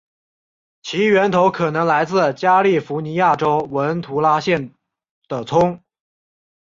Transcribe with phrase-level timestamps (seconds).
[0.81, 4.73] 其源头可能来自加利福尼亚州文图拉县
[5.27, 5.79] 的葱。